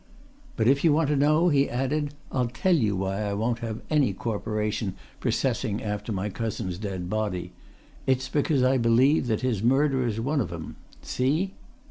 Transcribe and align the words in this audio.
"But 0.55 0.67
if 0.67 0.83
you 0.83 0.91
want 0.91 1.09
to 1.09 1.15
know," 1.15 1.49
he 1.49 1.69
added, 1.69 2.15
"I'll 2.31 2.47
tell 2.47 2.75
you 2.75 2.95
why 2.95 3.21
I 3.21 3.35
won't 3.35 3.59
have 3.59 3.83
any 3.91 4.13
Corporation 4.13 4.95
processing 5.19 5.83
after 5.83 6.11
my 6.11 6.27
cousin's 6.27 6.79
dead 6.79 7.07
body! 7.07 7.53
It's 8.07 8.27
because 8.27 8.63
I 8.63 8.79
believe 8.79 9.27
that 9.27 9.41
his 9.41 9.61
murderer's 9.61 10.19
one 10.19 10.41
of 10.41 10.51
'em! 10.51 10.75
See?" 11.03 11.53